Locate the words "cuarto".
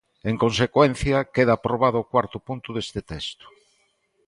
2.11-2.37